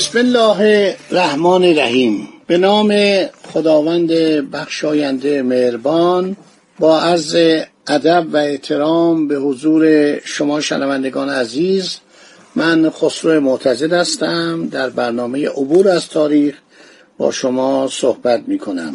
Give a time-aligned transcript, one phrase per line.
[0.00, 2.28] بسم الله الرحمن الرحیم.
[2.46, 2.94] به نام
[3.52, 4.08] خداوند
[4.50, 6.36] بخشاینده مهربان
[6.78, 7.36] با عرض
[7.86, 11.98] ادب و احترام به حضور شما شنوندگان عزیز
[12.56, 16.54] من خسرو معتزد هستم در برنامه عبور از تاریخ
[17.18, 18.94] با شما صحبت می کنم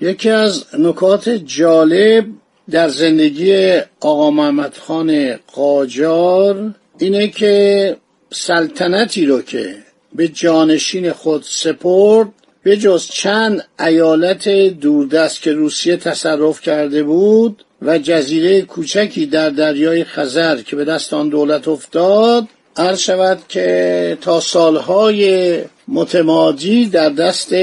[0.00, 2.26] یکی از نکات جالب
[2.70, 7.96] در زندگی آقا محمد خان قاجار اینه که
[8.30, 12.28] سلطنتی رو که به جانشین خود سپرد
[12.62, 14.48] به جز چند ایالت
[14.80, 21.14] دوردست که روسیه تصرف کرده بود و جزیره کوچکی در دریای خزر که به دست
[21.14, 27.54] آن دولت افتاد عرض شود که تا سالهای متمادی در دست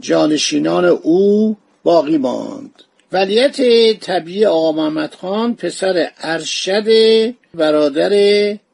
[0.00, 2.82] جانشینان او باقی ماند.
[3.12, 3.56] ولیت
[4.00, 6.88] طبیعی آقا محمد خان پسر ارشد
[7.54, 8.10] برادر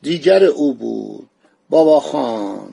[0.03, 1.29] دیگر او بود.
[1.71, 2.72] بابا خان.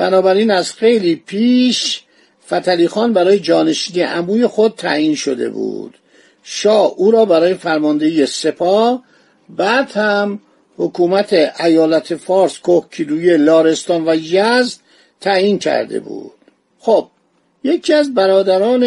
[0.00, 2.02] بنابراین از خیلی پیش
[2.46, 5.94] فتلی خان برای جانشینی عموی خود تعیین شده بود.
[6.42, 9.02] شاه او را برای فرماندهی سپاه
[9.48, 10.40] بعد هم
[10.76, 14.80] حکومت ایالت فارس کوکیلوی لارستان و یزد
[15.20, 16.32] تعیین کرده بود.
[16.78, 17.08] خب
[17.64, 18.84] یکی از برادران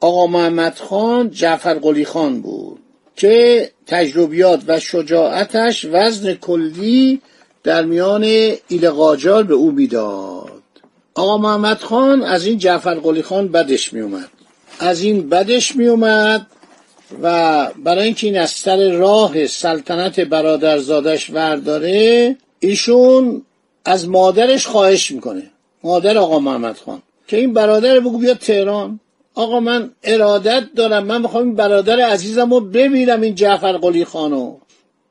[0.00, 2.78] آقا محمد خان جعفر قلی خان بود
[3.16, 7.20] که تجربیات و شجاعتش وزن کلی
[7.62, 8.22] در میان
[8.68, 10.62] ایل قاجار به او می‌داد.
[11.14, 14.28] آقا محمد خان از این جعفر قلی خان بدش می اومد
[14.78, 16.46] از این بدش می اومد
[17.22, 23.42] و برای اینکه این از سر راه سلطنت برادرزادش ورداره ایشون
[23.84, 25.42] از مادرش خواهش می‌کنه.
[25.84, 29.00] مادر آقا محمد خان که این برادر بگو بیا تهران.
[29.34, 34.56] آقا من ارادت دارم من می‌خوام این برادر عزیزم رو ببینم این جعفر قلی خانو.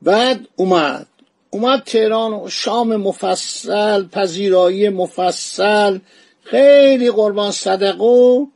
[0.02, 1.08] بعد اومد.
[1.52, 6.00] اومد تهران و شام مفصل پذیرایی مفصل
[6.44, 8.48] خیلی قربان صدقه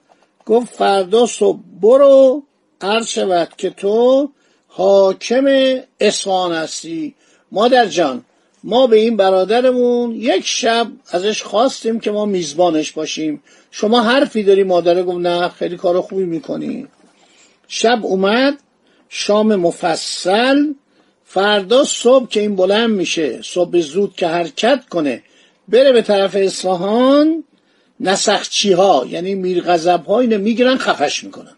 [0.45, 2.43] گفت فردا صبح برو
[2.81, 4.29] عرض شود که تو
[4.67, 5.45] حاکم
[5.99, 7.15] اصفهان هستی.
[7.51, 8.25] مادر جان
[8.63, 13.43] ما به این برادرمون یک شب ازش خواستیم که ما میزبانش باشیم.
[13.71, 16.87] شما حرفی داری مادره گفت نه خیلی کار خوبی می‌کنی.
[17.67, 18.57] شب اومد
[19.09, 20.73] شام مفصل
[21.33, 25.23] فردا صبح که این بلند میشه صبح زود که حرکت کنه
[25.67, 27.43] بره به طرف اصفهان
[27.99, 31.55] نسخچی ها یعنی میرغضب ها اینو می‌گیرن خفش می‌کنن.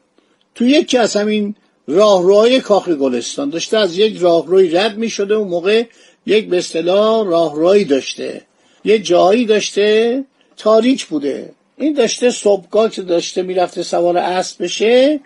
[0.56, 1.56] تو یکی از همین
[1.88, 5.84] راهروهای کاخ گلستان داشته از یک راهروی رد می‌شده اون موقع
[6.26, 8.42] یک به اصطلاح راهروی داشته.
[8.86, 10.24] یه جایی داشته
[10.58, 11.52] تاریک بوده.
[11.78, 15.20] این داشته صبحگاه که داشته می‌رفته سوار اسب بشه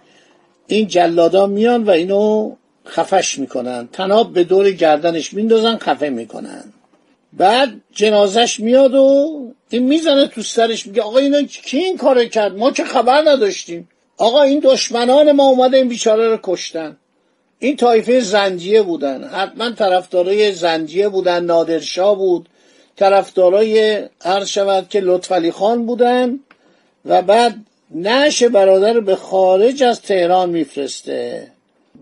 [0.67, 2.55] این جلادا میان و اینو
[2.89, 3.89] خفش می‌کنن.
[3.94, 6.63] تناب به دور گردنش میندازن خفه می‌کنن.
[7.33, 12.57] بعد جنازش میاد و این می‌زنه تو سرش میگه آقا اینا کی این کار کرد؟
[12.57, 13.89] ما که خبر نداشتیم.
[14.17, 16.97] آقا این دشمنان ما اومده این بیچاره رو کشتن.
[17.59, 19.23] این طایفه زنجیه بودن.
[19.23, 22.49] حتما طرفدارای زنجیه بودن نادرشاه بود.
[22.95, 26.39] طرفدارای هر شود که لطفعلی خان بودن.
[27.05, 27.55] و بعد
[27.95, 31.51] نش برادر به خارج از تهران میفرسته.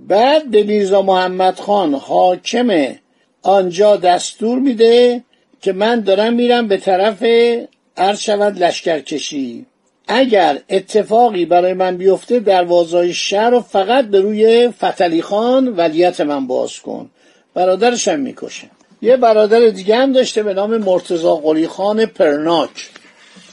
[0.07, 2.95] بعد به میرزا محمد خان حاکم
[3.41, 5.23] آنجا دستور میده
[5.61, 7.23] که من دارم میرم به طرف
[7.97, 9.65] عرض شود لشکرکشی.
[10.07, 16.47] اگر اتفاقی برای من بیفته دروازای شهر رو فقط به روی فتلی خان ولیت من
[16.47, 17.09] باز کن.
[17.53, 18.67] برادرش هم می‌کشه.
[19.01, 22.89] یه برادر دیگه هم داشته به نام مرتزا قلی خان پرناک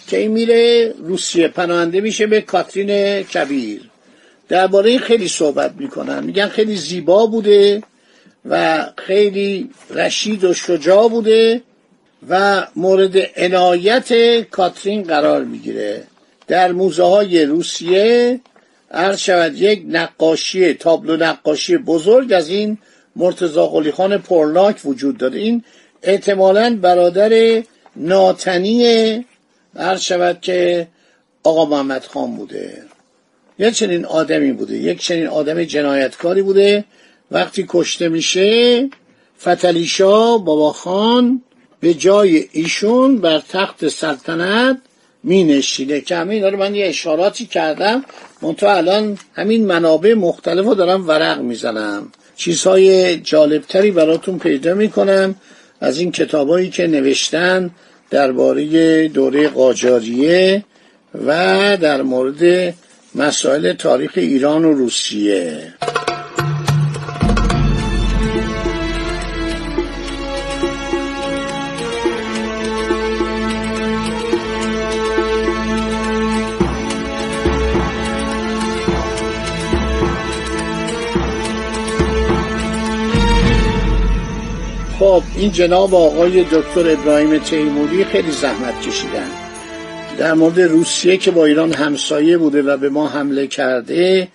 [0.07, 3.81] که این میره روسیه پناهنده میشه به کاترین کبیر.
[4.49, 6.25] درباره این خیلی صحبت می‌کنن.
[6.25, 7.82] میگن خیلی زیبا بوده
[8.44, 11.62] و خیلی رشید و شجاع بوده
[12.29, 16.05] و مورد عنایت کاترین قرار می‌گیره.
[16.46, 18.41] در موزه های روسیه
[18.91, 22.79] عرض شود یک نقاشی تابلو نقاشی بزرگ از این
[23.17, 25.38] مرتزا قلی خان پرناک وجود داره.
[25.38, 25.64] این
[26.02, 27.62] احتمالا برادر
[27.97, 29.25] ناتنی
[29.76, 30.88] عرض شود که
[31.43, 32.82] آقا محمد خان بوده.
[33.59, 36.85] یک چنین آدمی بوده یک چنین آدم جنایتکاری بوده.
[37.31, 38.89] وقتی کشته میشه
[39.41, 41.43] فتلیشا بابا خان
[41.81, 44.79] به جای ایشون بر تخت سلطنت
[45.23, 48.05] می نشیده که همه اینا رو من یه اشاراتی کردم
[48.43, 52.12] منتها الان همین منابع مختلف رو دارم ورق می‌زنم.
[52.37, 55.35] چیزهای جالبتری براتون پیدا می‌کنم
[55.81, 57.71] از این کتابایی که نوشتن
[58.11, 60.65] درباره دوره قاجاریه
[61.27, 61.29] و
[61.77, 62.75] در مورد
[63.16, 65.75] مسائل تاریخ ایران و روسیه.
[84.99, 89.44] خب این جناب آقای دکتر ابراهیم تیموری خیلی زحمت کشیدن.
[90.19, 94.28] در مورد روسیه که با ایران همسایه بوده و به ما حمله کرده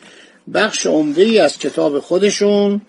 [0.54, 2.82] بخش عمده ای از کتاب خودشون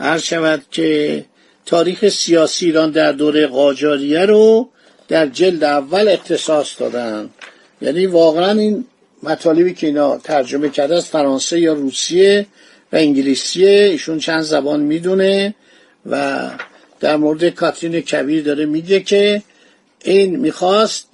[0.00, 1.24] هر شود که
[1.66, 4.68] تاریخ سیاسی ایران در دوره قاجاریه رو
[5.08, 7.30] در جلد اول اختصاص دادن.
[7.82, 8.84] یعنی واقعا این
[9.22, 12.46] مطالبی که اینا ترجمه کرده از فرانسه یا روسیه
[12.92, 15.54] و انگلیسیه ایشون چند زبان می‌دونه
[16.06, 16.50] و
[17.00, 19.42] در مورد کاترین کبیر داره میگه که
[20.04, 21.08] این می‌خواست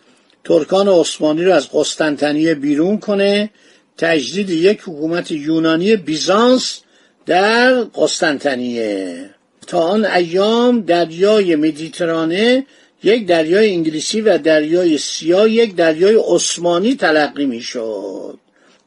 [0.50, 3.50] ترکان عثمانی رو از قسطنطنیه بیرون کنه.
[3.98, 6.80] تجدید یک حکومت یونانی بیزانس
[7.26, 9.30] در قسطنطنیه.
[9.66, 12.66] تا آن ایام دریای مدیترانه
[13.02, 18.38] یک دریای انگلیسی و دریای سیاه یک دریای عثمانی تلقی می‌شد.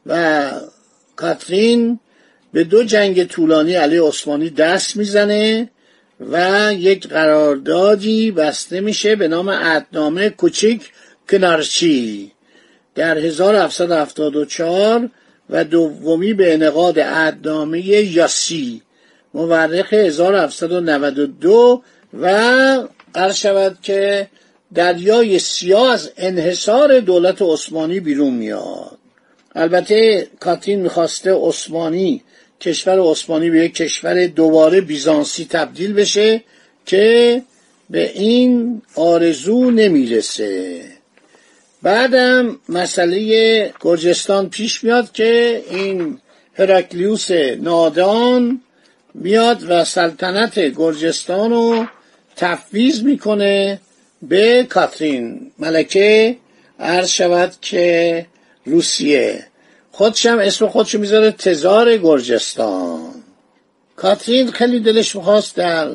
[0.06, 0.50] و
[1.16, 2.00] کاترین
[2.52, 5.70] به دو جنگ طولانی علیه عثمانی دست می‌زنه
[6.20, 10.90] و یک قراردادی بسته میشه به نام عدنامه کوچیک
[11.30, 12.32] کنارچی
[12.94, 15.10] در 1774
[15.50, 18.82] و دومی به انقاد عدنامه یاسی
[19.34, 21.82] مورخ 1792
[22.20, 22.28] و
[23.14, 24.28] قرار شود که
[24.74, 28.98] دریای سیاه از انحصار دولت عثمانی بیرون میاد.
[29.54, 32.22] البته کاتین می‌خواسته عثمانی
[32.60, 36.42] کشور عثمانی به یک کشور دوباره بیزانسی تبدیل بشه
[36.86, 37.42] که
[37.90, 40.84] به این آرزو نمی‌رسه.
[41.84, 46.18] بعدم مسئله گرجستان پیش میاد که این
[46.54, 48.60] هرکلیوس نادان
[49.14, 51.86] میاد و سلطنت گرجستان رو
[52.36, 53.80] تفویض می‌کنه
[54.22, 56.36] به کاترین ملکه
[56.80, 58.26] عرض شود که
[58.64, 59.46] روسیه.
[59.92, 63.14] خودشم اسم خودشو می‌ذاره تزار گرجستان.
[63.96, 65.88] کاترین خیلی دلش می‌خواست در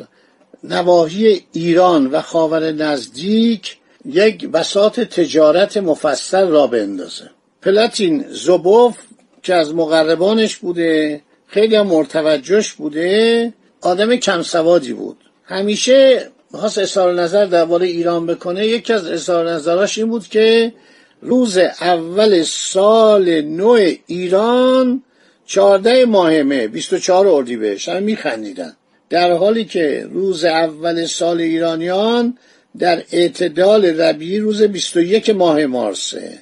[0.63, 7.29] نواحی ایران و خاور نزدیک یک بساط تجارت مفصل را بندازه.
[7.61, 8.97] پلاتین زوبوف
[9.43, 15.17] که از مقربانش بوده خیلی هم مرتوجهش بوده آدم کم سوادی بود.
[15.43, 20.73] همیشه می‌خواست اظهار نظر درباره ایران بکنه یکی از اظهار نظراش این بود که
[21.21, 25.03] روز اول سال نو ایران
[25.45, 28.75] چهارده ماهمه 24 اردیبهشت هم میخندیدن.
[29.09, 32.37] در حالی که روز اول سال ایرانیان
[32.77, 36.39] در اعتدال ربیعی روز 21 ماه مارسه.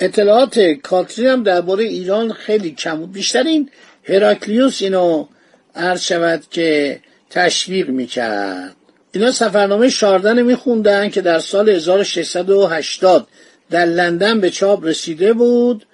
[0.00, 3.12] اطلاعات کاترین هم درباره ایران خیلی کم بود.
[3.12, 3.70] بیشتر این
[4.04, 5.26] هراکلیوس اینو
[5.74, 8.76] عرض شود که تشویق می‌کرد.
[9.12, 13.28] اینا سفرنامه شاردن میخوندن که در سال 1680
[13.70, 15.86] در لندن به چاپ رسیده بود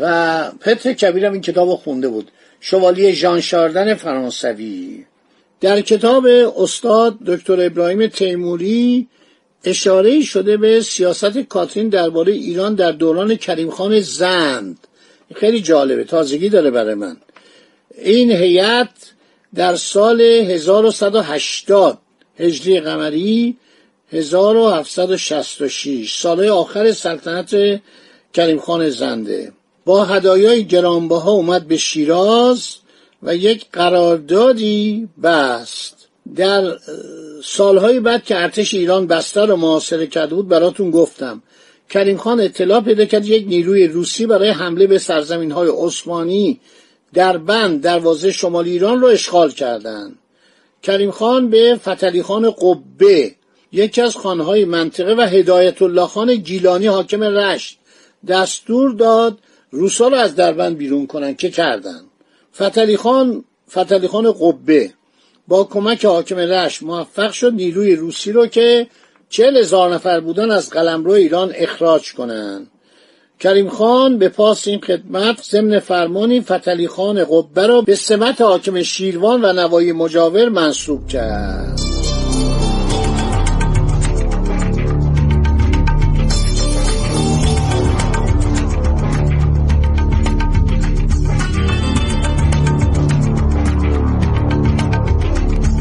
[0.00, 2.30] و پتر کبیرم این کتاب خونده بود.
[2.60, 5.04] شوالیه ژان شاردن فرانسوی.
[5.60, 6.26] در کتاب
[6.56, 9.08] استاد دکتر ابراهیم تیموری
[9.64, 14.78] اشاره شده به سیاست کاترین درباره ایران در دوران کریم خان زند.
[15.34, 17.16] خیلی جالبه تازگی داره برای من.
[17.98, 18.90] این هیئت
[19.54, 21.98] در سال 1180
[22.38, 23.56] هجری قمری
[24.12, 27.80] 1766 ساله آخر سلطنت
[28.34, 29.52] کریم خان زنده.
[29.84, 32.76] با هدایای گرانبها اومد به شیراز
[33.22, 36.03] و یک قراردادی بست.
[36.36, 36.78] در
[37.44, 41.42] سالهای بعد که ارتش ایران بستر رو محاصره کرده بود براتون گفتم.
[41.90, 46.60] کریم خان اطلاع پیدا کرد یک نیروی روسی برای حمله به سرزمین های عثمانی
[47.14, 50.18] در بند دروازه شمال ایران رو اشغال کردند.
[50.82, 53.34] کریم خان به فتلی خان قبه
[53.72, 57.78] یکی از خانهای منطقه و هدایت الله خان گیلانی حاکم رشت
[58.28, 59.38] دستور داد
[59.70, 61.34] روسا رو از دربند بیرون کنن.
[61.34, 62.00] که کردن؟
[62.54, 64.92] فتلی خان فتلی خان قبه.
[65.48, 68.86] با کمک حاکم رشت موفق شد نیروی روسی رو که
[69.28, 72.70] چهل هزار نفر بودن از قلمرو ایران اخراج کنند
[73.40, 78.82] کریم خان به پاس این خدمت ضمن فرمانی فتلی خان قبه را به سمت حاکم
[78.82, 81.83] شیروان و نوای مجاور منصوب کرد.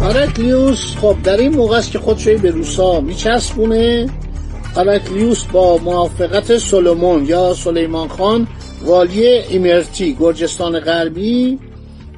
[0.03, 4.09] آرکلیوس خب در این موقع است که خودشوی به روسا میچسبونه.
[4.75, 8.47] آرکلیوس با موافقت سولومون یا سلیمان خان
[8.85, 11.59] والی ایمرتی گرجستان غربی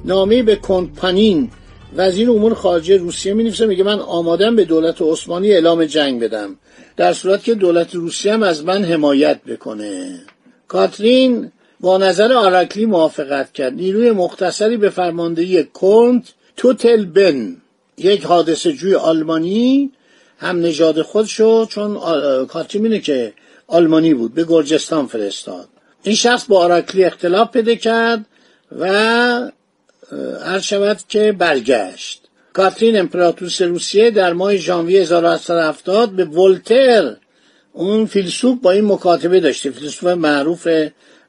[0.06, 1.50] نامه به کنت پانین.
[1.96, 6.56] وزیر امور خارجه روسیه می میگه من آمادم به دولت عثمانی اعلام جنگ بدم.
[6.98, 10.20] در صورت که دولت روسیه هم از من حمایت بکنه.
[10.68, 13.74] کاترین با نظر آرکلی موافقت کرد.
[13.74, 16.24] نیروی مختصری به فرماندهی کنت
[16.58, 17.58] توتل بن
[17.98, 19.92] یک حادثه جوی آلمانی
[20.38, 22.00] هم نژاد شد چون
[22.46, 23.34] کاترین اینه که
[23.68, 25.68] آلمانی بود به گرجستان فرستاد.
[26.04, 28.26] این شخص با آرکلی اختلاف پیدا کرد
[28.80, 28.88] و
[30.46, 32.22] هر شود که برگشت.
[32.54, 37.16] کاترین امپراتوریس روسیه در ماه ژانویه 1870 به ولتر
[37.74, 40.68] اون فیلسوف با این مکاتبه داشته فیلسوف معروف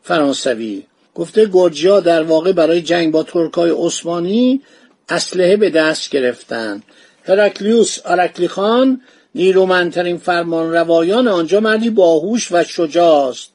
[0.02, 0.82] فرانسوی.
[1.14, 4.62] گفته گرجیا در واقع برای جنگ با ترکای عثمانی
[5.08, 6.82] اسلحه به دست گرفتند
[7.24, 9.00] هرکلیوس آرکلی خان
[9.34, 13.50] نیرومندترین فرمان روایان آنجا مردی باهوش و شجاع است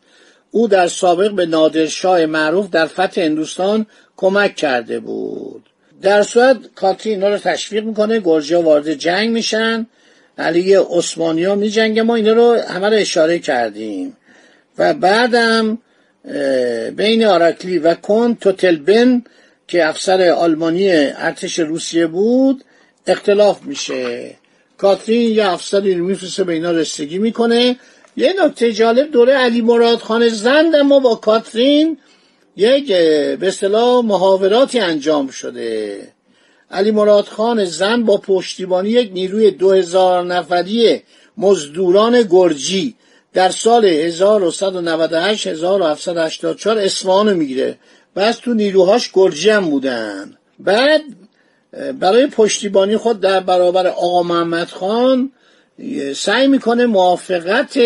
[0.51, 3.85] او در سابق به نادرشاه معروف در فتح هندوستان
[4.17, 5.69] کمک کرده بود.
[6.01, 9.87] در صورت کاتری اینا رو تشویق می‌کنه گرجیا وارد جنگ میشن.
[10.37, 14.17] علیه عثمانی ها می ما اینا رو همه رو اشاره کردیم.
[14.77, 15.77] و بعدم
[16.95, 19.23] بین آرکلی و کن توتلبن
[19.71, 22.63] که افسر آلمانی ارتش روسیه بود
[23.07, 24.35] اختلاف میشه.
[24.77, 27.77] کاترین یه افسری رو میفرسته به اینا رسیدگی می‌کنه.
[28.17, 31.97] یه نکته جالب دوره علی مراد خان زند اما با کاترین
[32.55, 36.01] یک به اصطلاح محاوراتی انجام شده.
[36.71, 41.01] علی مراد خان زن با پشتیبانی یک نیروی دو هزار نفری
[41.37, 42.95] مزدوران گرجی
[43.33, 47.77] در سال 1198 1784 اصفهان می‌گیره.
[48.15, 50.37] بس تو نیروهاش گرجی هم بودن.
[50.59, 51.01] بعد
[51.99, 55.31] برای پشتیبانی خود در برابر آقا محمد خان
[56.15, 57.79] سعی می‌کنه موافقت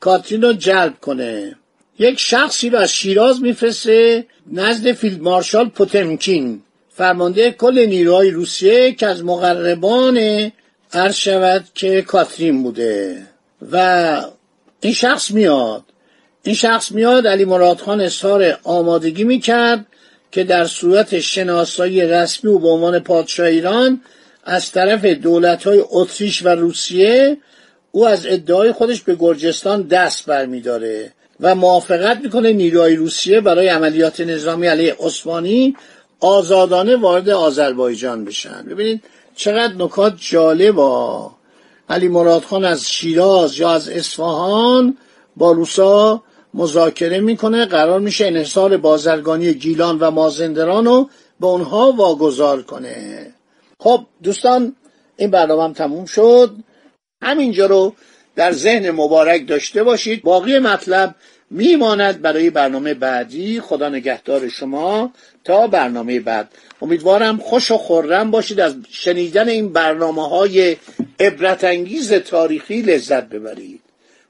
[0.00, 1.56] کاترین رو جلب کنه.
[1.98, 9.06] یک شخصی رو از شیراز میفرسته نزد فیلد مارشال پوتمکین فرمانده کل نیروهای روسیه که
[9.06, 10.52] از مقربان
[10.92, 13.26] عرض شود که کاترین بوده.
[13.72, 14.16] و
[14.80, 15.84] این شخص میاد.
[16.42, 19.86] این شخص میاد علی مراد خان اظهار آمادگی می‌کرد
[20.32, 24.00] که در صورت شناسایی رسمی و به عنوان پادشاه ایران
[24.44, 27.36] از طرف دولت های اتریش و روسیه
[27.92, 34.20] او از ادعای خودش به گرجستان دست برمیداره و موافقت می‌کنه نیروهای روسیه برای عملیات
[34.20, 35.76] نظامی علیه عثمانی
[36.20, 38.62] آزادانه وارد آذربایجان بشن.
[38.62, 39.02] ببینید
[39.36, 41.30] چقدر نکات جالبا
[41.88, 44.96] علی مراد خان از شیراز یا از اصفهان
[45.36, 46.22] با روسا
[46.54, 53.26] مذاکره می‌کنه قرار میشه انحصار بازرگانی گیلان و مازندران رو به اونها واگذار کنه.
[53.78, 54.76] خب دوستان
[55.16, 56.54] این برنامه هم تموم شد.
[57.22, 57.94] همینجا رو
[58.36, 60.22] در ذهن مبارک داشته باشید.
[60.22, 61.14] باقی مطلب
[61.50, 63.60] میماند برای برنامه بعدی.
[63.60, 65.12] خدا نگهدار شما
[65.44, 66.48] تا برنامه بعد.
[66.82, 68.60] امیدوارم خوش و خورم باشید.
[68.60, 70.76] از شنیدن این برنامه های
[71.20, 73.80] عبرتانگیز تاریخی لذت ببرید.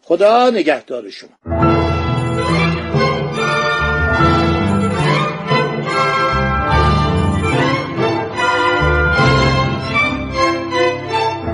[0.03, 1.70] خدا نگهدار شما.